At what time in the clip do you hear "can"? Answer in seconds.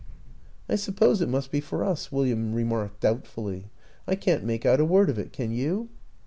5.31-5.51